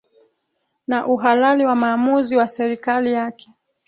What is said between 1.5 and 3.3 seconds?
wa maamuzi wa serikali